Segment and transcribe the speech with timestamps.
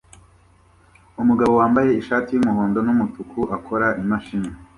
[1.21, 4.49] Umugabo wambaye ishati yumuhondo numutuku akora imashini